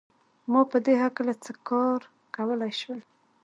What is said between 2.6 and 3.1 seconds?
شول